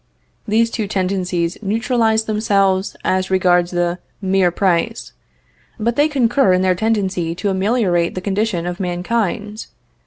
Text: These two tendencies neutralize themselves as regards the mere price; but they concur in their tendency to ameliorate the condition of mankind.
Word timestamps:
These 0.47 0.71
two 0.71 0.87
tendencies 0.87 1.59
neutralize 1.61 2.23
themselves 2.23 2.95
as 3.05 3.29
regards 3.29 3.69
the 3.69 3.99
mere 4.19 4.49
price; 4.49 5.13
but 5.79 5.95
they 5.95 6.07
concur 6.07 6.53
in 6.53 6.63
their 6.63 6.73
tendency 6.73 7.35
to 7.35 7.49
ameliorate 7.51 8.15
the 8.15 8.21
condition 8.21 8.65
of 8.65 8.79
mankind. 8.79 9.67